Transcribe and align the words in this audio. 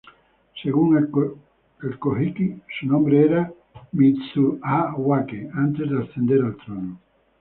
Según 0.63 0.97
el 0.97 1.99
Kojiki, 1.99 2.59
su 2.79 2.87
nombre 2.87 3.23
era 3.23 3.53
"Mizu-ha-wake" 3.91 5.51
antes 5.53 5.87
de 5.91 5.99
ascender 6.01 6.41
al 6.43 6.57
trono. 6.57 6.99